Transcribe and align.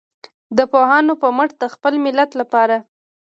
د 0.57 0.59
پوهانو 0.71 1.13
په 1.21 1.27
مټ 1.37 1.49
د 1.61 1.63
خپل 1.73 1.93
ملت 2.05 2.31
لپاره. 2.41 2.75